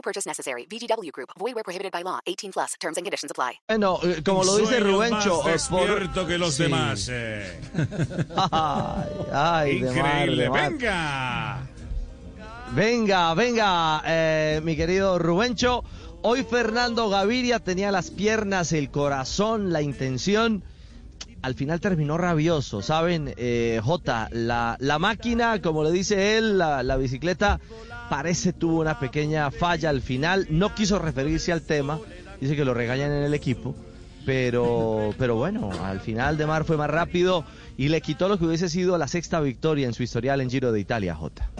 No 0.00 0.02
purchase 0.02 0.26
necessary. 0.26 0.66
VGW 0.66 1.10
Group. 1.12 1.28
Void 1.38 1.54
where 1.54 1.62
prohibited 1.62 1.92
by 1.92 2.02
law. 2.02 2.20
18 2.26 2.52
plus. 2.52 2.72
Terms 2.80 2.96
and 2.96 3.04
conditions 3.04 3.30
apply. 3.30 3.60
Bueno, 3.68 3.98
eh, 4.02 4.22
como 4.24 4.42
lo 4.44 4.56
dice 4.56 4.78
Soy 4.78 4.90
Rubencho, 4.90 5.42
más 5.44 5.66
eh, 5.66 5.68
por- 5.70 5.80
despierto 5.80 6.26
que 6.26 6.38
los 6.38 6.54
Sí. 6.54 6.62
demás. 6.62 7.08
eh. 7.10 7.60
Ay, 8.50 9.08
ay, 9.32 9.80
de 9.80 9.92
mar, 9.92 10.28
Increíble. 10.28 10.42
de 10.44 10.50
mar. 10.50 10.70
Venga. 10.70 11.58
Venga, 12.72 13.34
venga, 13.34 14.02
eh, 14.06 14.60
mi 14.64 14.74
querido 14.76 15.18
Rubencho. 15.18 15.84
Hoy 16.22 16.44
Fernando 16.44 17.08
Gaviria 17.10 17.58
tenía 17.58 17.90
las 17.92 18.10
piernas, 18.10 18.72
el 18.72 18.90
corazón, 18.90 19.70
la 19.72 19.82
intención. 19.82 20.62
Al 21.42 21.54
final 21.54 21.80
terminó 21.80 22.16
rabioso, 22.16 22.80
¿saben? 22.80 23.34
Eh, 23.36 23.80
J, 23.82 24.28
la, 24.32 24.76
la 24.78 24.98
máquina, 24.98 25.60
como 25.60 25.82
le 25.84 25.90
dice 25.90 26.36
él, 26.38 26.58
la, 26.58 26.82
la 26.82 26.96
bicicleta, 26.96 27.58
parece 28.10 28.52
tuvo 28.52 28.80
una 28.80 28.98
pequeña 28.98 29.50
falla 29.50 29.88
al 29.88 30.02
final. 30.02 30.48
No 30.50 30.74
quiso 30.74 30.98
referirse 30.98 31.52
al 31.52 31.62
tema, 31.62 31.98
dice 32.40 32.56
que 32.56 32.64
lo 32.66 32.74
regañan 32.74 33.12
en 33.12 33.22
el 33.22 33.32
equipo. 33.32 33.74
Pero, 34.26 35.14
pero 35.16 35.36
bueno, 35.36 35.70
al 35.82 36.00
final 36.00 36.36
de 36.36 36.44
Mar 36.44 36.64
fue 36.64 36.76
más 36.76 36.90
rápido 36.90 37.44
y 37.78 37.88
le 37.88 38.02
quitó 38.02 38.28
lo 38.28 38.38
que 38.38 38.44
hubiese 38.44 38.68
sido 38.68 38.98
la 38.98 39.08
sexta 39.08 39.40
victoria 39.40 39.86
en 39.86 39.94
su 39.94 40.02
historial 40.02 40.42
en 40.42 40.50
Giro 40.50 40.72
de 40.72 40.80
Italia, 40.80 41.14
J. 41.14 41.50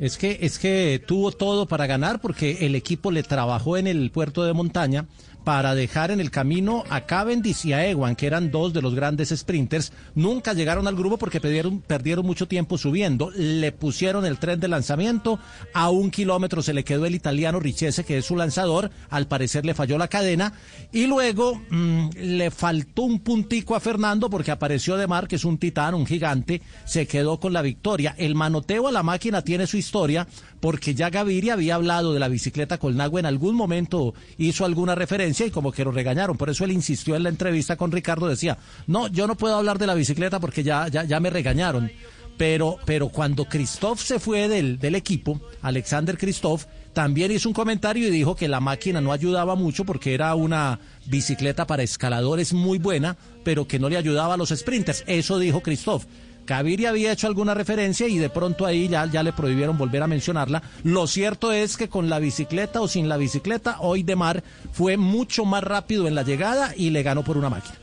Es 0.00 0.16
que, 0.16 0.38
es 0.40 0.58
que 0.58 1.00
tuvo 1.06 1.30
todo 1.30 1.66
para 1.66 1.86
ganar 1.86 2.20
porque 2.20 2.66
el 2.66 2.74
equipo 2.74 3.12
le 3.12 3.22
trabajó 3.22 3.76
en 3.76 3.86
el 3.86 4.10
puerto 4.10 4.42
de 4.44 4.54
montaña 4.54 5.06
para 5.44 5.74
dejar 5.74 6.10
en 6.10 6.20
el 6.20 6.30
camino 6.30 6.84
a 6.90 7.02
Cavendish 7.02 7.66
y 7.66 7.72
a 7.72 7.86
Ewan, 7.86 8.16
que 8.16 8.26
eran 8.26 8.50
dos 8.50 8.72
de 8.72 8.82
los 8.82 8.94
grandes 8.94 9.30
sprinters. 9.30 9.92
Nunca 10.14 10.52
llegaron 10.52 10.86
al 10.86 10.96
grupo 10.96 11.16
porque 11.18 11.40
perdieron, 11.40 12.26
mucho 12.26 12.48
tiempo 12.48 12.78
subiendo. 12.78 13.30
Le 13.30 13.72
pusieron 13.72 14.26
el 14.26 14.38
tren 14.38 14.60
de 14.60 14.68
lanzamiento. 14.68 15.38
A 15.72 15.90
un 15.90 16.10
kilómetro 16.10 16.62
se 16.62 16.74
le 16.74 16.84
quedó 16.84 17.06
el 17.06 17.14
italiano 17.14 17.60
Richese, 17.60 18.04
que 18.04 18.18
es 18.18 18.26
su 18.26 18.36
lanzador. 18.36 18.90
Al 19.08 19.26
parecer 19.26 19.64
le 19.64 19.74
falló 19.74 19.98
la 19.98 20.08
cadena. 20.08 20.52
Y 20.92 21.06
luego 21.06 21.60
mm, 21.70 22.10
le 22.16 22.50
faltó 22.50 23.02
un 23.02 23.20
puntico 23.20 23.74
a 23.74 23.80
Fernando 23.80 24.28
porque 24.28 24.50
apareció 24.50 24.96
de 24.96 25.06
mar, 25.06 25.28
que 25.28 25.36
es 25.36 25.44
un 25.44 25.58
titán, 25.58 25.94
un 25.94 26.06
gigante. 26.06 26.60
Se 26.84 27.06
quedó 27.06 27.40
con 27.40 27.52
la 27.52 27.62
victoria. 27.62 28.14
El 28.18 28.34
manoteo 28.34 28.88
a 28.88 28.92
la 28.92 29.02
máquina 29.02 29.42
tiene 29.42 29.66
su 29.66 29.76
historia 29.76 30.26
porque 30.60 30.94
ya 30.94 31.10
Gaviria 31.10 31.54
había 31.54 31.76
hablado 31.76 32.12
de 32.12 32.20
la 32.20 32.28
bicicleta 32.28 32.78
Colnagua 32.78 33.20
en 33.20 33.26
algún 33.26 33.54
momento 33.54 34.14
hizo 34.36 34.64
alguna 34.64 34.94
referencia 34.94 35.29
y 35.46 35.50
como 35.50 35.72
que 35.72 35.84
lo 35.84 35.92
regañaron. 35.92 36.36
Por 36.36 36.50
eso 36.50 36.64
él 36.64 36.72
insistió 36.72 37.16
en 37.16 37.22
la 37.22 37.28
entrevista 37.28 37.76
con 37.76 37.92
Ricardo, 37.92 38.28
decía, 38.28 38.58
no, 38.86 39.08
yo 39.08 39.26
no 39.26 39.36
puedo 39.36 39.56
hablar 39.56 39.78
de 39.78 39.86
la 39.86 39.94
bicicleta 39.94 40.40
porque 40.40 40.62
ya, 40.62 40.88
ya, 40.88 41.04
ya 41.04 41.20
me 41.20 41.30
regañaron. 41.30 41.90
Pero, 42.36 42.78
pero 42.86 43.10
cuando 43.10 43.44
Christoph 43.44 44.00
se 44.00 44.18
fue 44.18 44.48
del, 44.48 44.78
del 44.78 44.94
equipo, 44.94 45.40
Alexander 45.60 46.16
Christoph, 46.16 46.64
también 46.94 47.30
hizo 47.30 47.48
un 47.48 47.54
comentario 47.54 48.08
y 48.08 48.10
dijo 48.10 48.34
que 48.34 48.48
la 48.48 48.60
máquina 48.60 49.00
no 49.00 49.12
ayudaba 49.12 49.54
mucho 49.54 49.84
porque 49.84 50.14
era 50.14 50.34
una 50.34 50.80
bicicleta 51.06 51.66
para 51.66 51.82
escaladores 51.82 52.52
muy 52.52 52.78
buena, 52.78 53.16
pero 53.44 53.68
que 53.68 53.78
no 53.78 53.88
le 53.88 53.96
ayudaba 53.96 54.34
a 54.34 54.36
los 54.36 54.48
sprinters. 54.50 55.04
Eso 55.06 55.38
dijo 55.38 55.60
Christoph. 55.60 56.06
Gaviria 56.46 56.90
había 56.90 57.12
hecho 57.12 57.26
alguna 57.26 57.54
referencia 57.54 58.08
y 58.08 58.18
de 58.18 58.30
pronto 58.30 58.66
ahí 58.66 58.88
ya, 58.88 59.06
ya 59.06 59.22
le 59.22 59.32
prohibieron 59.32 59.78
volver 59.78 60.02
a 60.02 60.06
mencionarla. 60.06 60.62
Lo 60.84 61.06
cierto 61.06 61.52
es 61.52 61.76
que 61.76 61.88
con 61.88 62.08
la 62.08 62.18
bicicleta 62.18 62.80
o 62.80 62.88
sin 62.88 63.08
la 63.08 63.16
bicicleta, 63.16 63.76
hoy 63.80 64.02
de 64.02 64.16
mar 64.16 64.42
fue 64.72 64.96
mucho 64.96 65.44
más 65.44 65.62
rápido 65.62 66.08
en 66.08 66.14
la 66.14 66.22
llegada 66.22 66.72
y 66.76 66.90
le 66.90 67.02
ganó 67.02 67.22
por 67.22 67.36
una 67.36 67.50
máquina. 67.50 67.76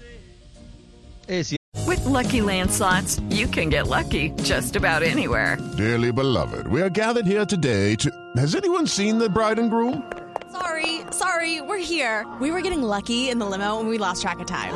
Es 1.27 1.57
With 1.85 2.03
Lucky 2.05 2.41
Land 2.41 2.71
slots, 2.71 3.21
you 3.29 3.47
can 3.47 3.69
get 3.69 3.87
lucky 3.87 4.31
just 4.43 4.75
about 4.75 5.03
anywhere. 5.03 5.57
Dearly 5.77 6.11
beloved, 6.11 6.67
we 6.67 6.81
are 6.81 6.89
gathered 6.89 7.25
here 7.25 7.45
today 7.45 7.95
to. 7.95 8.11
Has 8.35 8.55
anyone 8.55 8.87
seen 8.87 9.17
the 9.17 9.29
bride 9.29 9.57
and 9.57 9.69
groom? 9.69 10.03
Sorry, 10.51 11.01
sorry, 11.11 11.61
we're 11.61 11.77
here. 11.77 12.25
We 12.41 12.51
were 12.51 12.61
getting 12.61 12.81
lucky 12.81 13.29
in 13.29 13.39
the 13.39 13.45
limo 13.45 13.79
and 13.79 13.87
we 13.87 13.97
lost 13.97 14.21
track 14.21 14.39
of 14.39 14.47
time. 14.47 14.73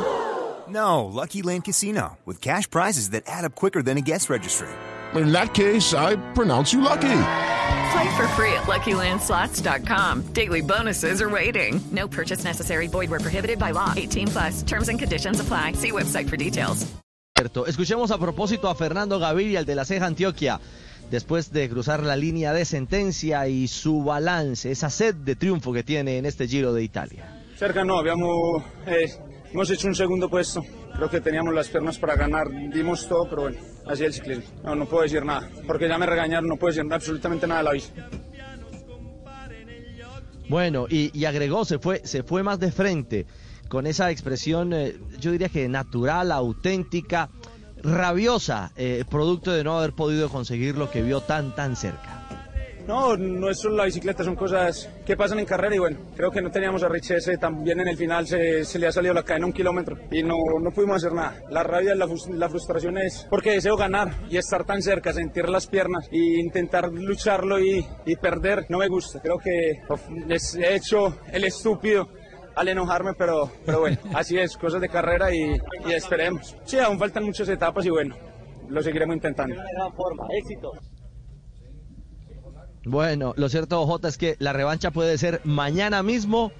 No, 0.72 1.06
Lucky 1.06 1.42
Land 1.42 1.66
Casino, 1.66 2.18
with 2.26 2.40
cash 2.40 2.70
prizes 2.70 3.10
that 3.10 3.24
add 3.28 3.44
up 3.44 3.56
quicker 3.56 3.84
than 3.84 3.98
a 3.98 4.02
guest 4.02 4.30
registry. 4.30 4.70
In 5.16 5.34
that 5.34 5.54
case, 5.54 5.94
I 5.94 6.16
pronounce 6.34 6.72
you 6.72 6.80
lucky. 6.80 7.24
Play 7.92 8.16
for 8.16 8.28
free 8.36 8.54
at 8.54 8.64
LuckyLandSlots.com. 8.68 10.34
Daily 10.34 10.62
bonuses 10.62 11.22
are 11.22 11.30
waiting. 11.30 11.82
No 11.92 12.08
purchase 12.08 12.46
necessary. 12.46 12.88
Void 12.88 13.10
where 13.10 13.20
prohibited 13.20 13.60
by 13.60 13.72
law. 13.72 13.94
18 13.98 14.28
plus. 14.28 14.64
Terms 14.64 14.88
and 14.88 14.98
conditions 14.98 15.42
apply. 15.42 15.74
See 15.74 15.92
website 15.92 16.30
for 16.30 16.38
details. 16.38 16.88
Escuchemos 17.68 18.12
a 18.12 18.18
propósito 18.18 18.70
a 18.70 18.76
Fernando 18.76 19.20
Gaviria, 19.20 19.60
el 19.60 19.66
de 19.66 19.74
la 19.76 19.84
Ceja 19.84 20.06
Antioquia, 20.06 20.60
después 21.10 21.52
de 21.52 21.68
cruzar 21.70 22.04
la 22.04 22.16
línea 22.16 22.54
de 22.54 22.66
sentencia 22.66 23.48
y 23.48 23.68
su 23.68 24.04
balance, 24.04 24.70
esa 24.72 24.92
sed 24.92 25.16
de 25.16 25.36
triunfo 25.36 25.74
que 25.74 25.82
tiene 25.82 26.20
en 26.20 26.28
este 26.28 26.48
Giro 26.48 26.72
de 26.72 26.84
Italia. 26.84 27.44
Cerca 27.58 27.84
no, 27.84 27.98
abbiamo, 27.98 28.64
eh, 28.86 29.12
hemos 29.54 29.70
hecho 29.70 29.88
un 29.88 29.96
segundo 29.96 30.30
puesto. 30.30 30.64
Creo 30.96 31.10
que 31.10 31.22
teníamos 31.22 31.54
las 31.54 31.68
piernas 31.70 31.98
para 31.98 32.16
ganar, 32.16 32.48
dimos 32.72 33.08
todo, 33.08 33.30
pero 33.30 33.44
bueno, 33.44 33.58
así 33.86 34.04
es 34.04 34.08
el 34.08 34.14
ciclismo. 34.14 34.44
No, 34.64 34.76
no 34.76 34.86
puedo 34.86 35.04
decir 35.04 35.26
nada, 35.26 35.50
porque 35.66 35.88
ya 35.88 35.98
me 35.98 36.06
regañaron, 36.06 36.48
no 36.48 36.58
puedo 36.58 36.74
decir 36.74 36.92
absolutamente 36.92 37.48
nada 37.48 37.60
de 37.60 37.64
la 37.66 37.72
bici. 37.72 37.92
Bueno, 40.50 40.86
y, 40.90 41.18
y 41.18 41.26
agregó, 41.26 41.64
se 41.64 41.80
fue, 41.80 42.02
se 42.04 42.24
fue 42.24 42.44
más 42.44 42.60
de 42.60 42.72
frente 42.72 43.26
con 43.72 43.88
esa 43.88 44.12
expresión, 44.12 44.74
eh, 44.74 44.98
yo 45.18 45.32
diría 45.32 45.48
que 45.48 45.70
natural, 45.70 46.30
auténtica, 46.34 47.30
rabiosa, 47.82 48.74
eh, 48.76 49.06
producto 49.10 49.54
de 49.54 49.64
no 49.64 49.78
haber 49.78 49.94
podido 49.94 50.28
conseguir 50.28 50.78
lo 50.78 50.92
que 50.92 51.02
vio 51.02 51.22
tan, 51.22 51.56
tan 51.56 51.78
cerca. 51.78 52.21
No, 52.88 53.16
no 53.16 53.50
es 53.50 53.60
solo 53.60 53.78
la 53.78 53.86
bicicleta, 53.86 54.24
son 54.24 54.36
cosas 54.36 54.90
que 55.06 55.16
pasan 55.16 55.40
en 55.40 55.46
carrera 55.46 55.76
y 55.76 55.80
bueno, 55.80 55.98
creo 56.16 56.32
que 56.32 56.42
no 56.42 56.52
teníamos 56.52 56.84
a 56.84 56.90
Richese, 56.90 57.38
también 57.38 57.80
en 57.80 57.88
el 57.88 57.98
final 57.98 58.28
se, 58.28 58.66
se 58.66 58.80
le 58.80 58.88
ha 58.88 58.92
salido 58.92 59.14
la 59.14 59.24
cadena 59.24 59.46
un 59.46 59.54
kilómetro 59.54 59.98
y 60.12 60.24
no, 60.24 60.36
no 60.60 60.72
pudimos 60.72 60.98
hacer 60.98 61.14
nada. 61.14 61.36
La 61.50 61.64
rabia, 61.64 61.96
la, 61.96 62.08
la 62.34 62.50
frustración 62.50 62.98
es 62.98 63.28
porque 63.30 63.52
deseo 63.52 63.78
ganar 63.78 64.12
y 64.30 64.38
estar 64.38 64.66
tan 64.66 64.82
cerca, 64.82 65.14
sentir 65.14 65.48
las 65.50 65.68
piernas 65.68 66.08
e 66.12 66.18
intentar 66.40 66.92
lucharlo 66.92 67.60
y, 67.60 67.86
y 68.06 68.16
perder, 68.16 68.66
no 68.70 68.80
me 68.80 68.88
gusta. 68.88 69.22
Creo 69.22 69.38
que 69.38 69.82
les 70.28 70.56
he 70.56 70.76
hecho 70.76 71.18
el 71.32 71.44
estúpido 71.44 72.10
al 72.56 72.68
enojarme, 72.68 73.14
pero, 73.18 73.52
pero 73.66 73.80
bueno, 73.80 73.98
así 74.14 74.38
es, 74.38 74.58
cosas 74.58 74.82
de 74.82 74.90
carrera 74.90 75.34
y, 75.34 75.58
y 75.88 75.94
esperemos. 75.94 76.56
Sí, 76.66 76.78
aún 76.80 77.00
faltan 77.00 77.24
muchas 77.24 77.48
etapas 77.50 77.86
y 77.86 77.90
bueno, 77.90 78.16
lo 78.68 78.82
seguiremos 78.82 79.16
intentando. 79.16 79.56
Bueno, 82.86 83.34
lo 83.38 83.50
cierto, 83.50 83.86
Jota, 83.86 84.08
es 84.08 84.18
que 84.18 84.36
la 84.40 84.54
revancha 84.54 84.92
puede 84.92 85.18
ser 85.18 85.42
mañana 85.44 86.02
mismo 86.04 86.52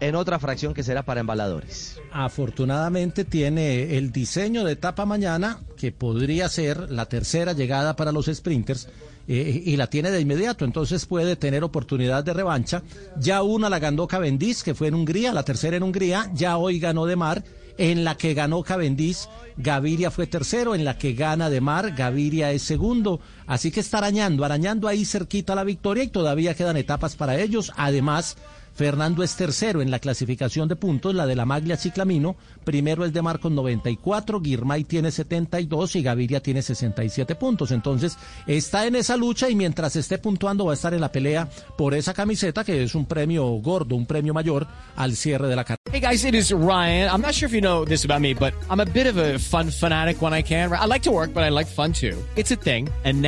en 0.00 0.14
otra 0.14 0.38
fracción 0.38 0.74
que 0.74 0.82
será 0.82 1.04
para 1.04 1.20
embaladores. 1.20 1.98
Afortunadamente 2.12 3.24
tiene 3.24 3.96
el 3.96 4.12
diseño 4.12 4.64
de 4.64 4.72
etapa 4.72 5.06
mañana, 5.06 5.60
que 5.76 5.92
podría 5.92 6.48
ser 6.48 6.90
la 6.90 7.06
tercera 7.06 7.52
llegada 7.52 7.96
para 7.96 8.12
los 8.12 8.26
sprinters, 8.26 8.88
eh, 9.26 9.62
y 9.64 9.76
la 9.76 9.86
tiene 9.86 10.10
de 10.10 10.20
inmediato, 10.20 10.66
entonces 10.66 11.06
puede 11.06 11.36
tener 11.36 11.64
oportunidad 11.64 12.22
de 12.24 12.34
revancha. 12.34 12.82
Ya 13.18 13.42
una 13.42 13.70
la 13.70 13.78
ganó 13.78 14.06
Cavendish, 14.06 14.62
que 14.62 14.74
fue 14.74 14.88
en 14.88 14.94
Hungría, 14.94 15.32
la 15.32 15.44
tercera 15.44 15.76
en 15.76 15.82
Hungría, 15.82 16.30
ya 16.34 16.58
hoy 16.58 16.78
ganó 16.78 17.06
de 17.06 17.16
mar. 17.16 17.42
En 17.76 18.04
la 18.04 18.16
que 18.16 18.34
ganó 18.34 18.62
Cavendish, 18.62 19.26
Gaviria 19.56 20.12
fue 20.12 20.28
tercero, 20.28 20.76
en 20.76 20.84
la 20.84 20.96
que 20.96 21.14
gana 21.14 21.50
de 21.50 21.60
mar, 21.60 21.92
Gaviria 21.96 22.52
es 22.52 22.62
segundo. 22.62 23.18
Así 23.46 23.70
que 23.70 23.80
está 23.80 23.98
arañando, 23.98 24.44
arañando 24.44 24.88
ahí 24.88 25.04
cerquita 25.04 25.54
la 25.54 25.64
victoria 25.64 26.04
y 26.04 26.08
todavía 26.08 26.54
quedan 26.54 26.76
etapas 26.76 27.16
para 27.16 27.38
ellos. 27.38 27.72
Además, 27.76 28.36
Fernando 28.74 29.22
es 29.22 29.36
tercero 29.36 29.82
en 29.82 29.90
la 29.90 30.00
clasificación 30.00 30.68
de 30.68 30.76
puntos, 30.76 31.14
la 31.14 31.26
de 31.26 31.36
la 31.36 31.46
Maglia 31.46 31.76
Ciclamino. 31.76 32.36
Primero 32.64 33.04
es 33.04 33.12
de 33.12 33.22
Mar 33.22 33.38
con 33.38 33.54
94, 33.54 34.40
Girmay 34.40 34.84
tiene 34.84 35.10
72 35.10 35.96
y 35.96 36.02
Gaviria 36.02 36.40
tiene 36.40 36.60
67 36.60 37.34
puntos. 37.36 37.70
Entonces 37.70 38.18
está 38.46 38.86
en 38.86 38.96
esa 38.96 39.16
lucha 39.16 39.48
y 39.48 39.54
mientras 39.54 39.94
esté 39.96 40.18
puntuando 40.18 40.64
va 40.66 40.72
a 40.72 40.74
estar 40.74 40.92
en 40.92 41.00
la 41.00 41.12
pelea 41.12 41.48
por 41.76 41.94
esa 41.94 42.14
camiseta 42.14 42.64
que 42.64 42.82
es 42.82 42.94
un 42.94 43.06
premio 43.06 43.46
gordo, 43.46 43.94
un 43.94 44.06
premio 44.06 44.34
mayor 44.34 44.66
al 44.96 45.14
cierre 45.14 45.46
de 45.46 45.56
la 45.56 45.64
carrera. 45.64 45.84
Hey 45.92 46.00
guys, 46.00 46.24
it 46.24 46.34
is 46.34 46.50
Ryan. 46.50 47.08
I'm 47.10 47.20
not 47.20 47.34
sure 47.34 47.46
if 47.46 47.54
you 47.54 47.60
know 47.60 47.84
this 47.84 48.04
about 48.04 48.20
me, 48.20 48.34
but 48.34 48.54
I'm 48.68 48.80
a 48.80 48.86
bit 48.86 49.06
of 49.06 49.16
a 49.18 49.38
fun 49.38 49.70
fanatic 49.70 50.20
when 50.20 50.32
I 50.32 50.42
can. 50.42 50.72
I 50.72 50.86
like 50.86 51.02
to 51.02 51.12
work, 51.12 51.32
but 51.32 51.44
I 51.44 51.50
like 51.50 51.68
fun 51.68 51.92
too. 51.92 52.16
It's 52.34 52.50
a 52.50 52.56
thing. 52.56 52.88
And 53.04 53.22